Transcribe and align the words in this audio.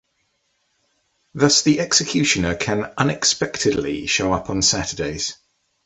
Thus, 1.35 1.61
the 1.61 1.79
executioner 1.79 2.55
can 2.55 2.91
“unexpectedly” 2.97 4.07
show 4.07 4.33
up 4.33 4.49
on 4.49 4.63
Saturdays. 4.63 5.37